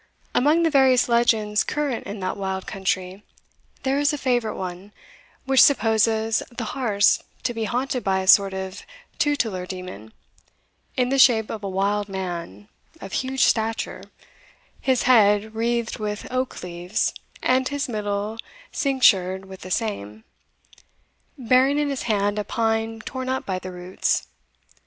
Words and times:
Among 0.33 0.63
the 0.63 0.71
various 0.71 1.07
legends 1.07 1.63
current 1.63 2.07
in 2.07 2.21
that 2.21 2.35
wild 2.35 2.65
country, 2.65 3.23
there 3.83 3.99
is 3.99 4.11
a 4.11 4.17
favourite 4.17 4.57
one, 4.57 4.93
which 5.45 5.61
supposes 5.61 6.41
the 6.51 6.63
Harz 6.73 7.21
to 7.43 7.53
be 7.53 7.65
haunted 7.65 8.03
by 8.03 8.21
a 8.21 8.27
sort 8.27 8.51
of 8.55 8.81
tutelar 9.19 9.67
demon, 9.67 10.11
in 10.97 11.09
the 11.09 11.19
shape 11.19 11.51
of 11.51 11.63
a 11.63 11.69
wild 11.69 12.09
man, 12.09 12.67
of 12.99 13.13
huge 13.13 13.43
stature, 13.43 14.01
his 14.81 15.03
head 15.03 15.53
wreathed 15.53 15.99
with 15.99 16.25
oak 16.31 16.63
leaves, 16.63 17.13
and 17.43 17.67
his 17.67 17.87
middle 17.87 18.39
cinctured 18.73 19.45
with 19.45 19.61
the 19.61 19.69
same, 19.69 20.23
bearing 21.37 21.77
in 21.77 21.91
his 21.91 22.01
hand 22.09 22.39
a 22.39 22.43
pine 22.43 23.01
torn 23.01 23.29
up 23.29 23.45
by 23.45 23.59
the 23.59 23.71
roots. 23.71 24.25